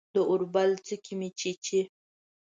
[0.13, 1.81] د اوربل څوکې مې چیچي